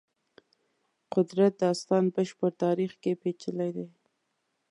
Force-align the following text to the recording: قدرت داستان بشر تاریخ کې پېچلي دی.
قدرت 1.13 1.53
داستان 1.63 2.03
بشر 2.15 2.41
تاریخ 2.63 2.91
کې 3.01 3.11
پېچلي 3.21 3.69
دی. 3.75 3.87